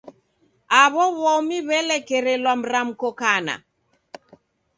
[0.81, 3.55] Aw'o w'omi w'elekerelwa mramko kana.